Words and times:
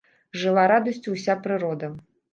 Жыла 0.43 0.63
радасцю 0.71 1.13
ўся 1.17 1.37
прырода. 1.45 1.91